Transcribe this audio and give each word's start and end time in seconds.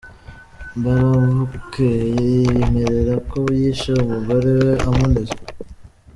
Mbarubukeye 0.77 2.05
yiyemerera 2.25 3.15
ko 3.29 3.39
yishe 3.59 3.89
umugore 4.03 4.49
we 4.63 4.71
amunize. 4.87 5.35